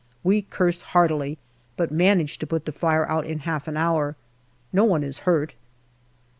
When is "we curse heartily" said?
0.23-1.37